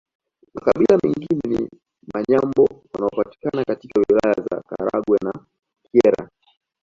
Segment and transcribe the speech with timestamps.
[0.53, 1.69] Makabila mengine ni
[2.13, 5.45] Wanyambo wanaopatikana katika Wilaya za Karagwe na
[5.83, 6.29] Kyerwa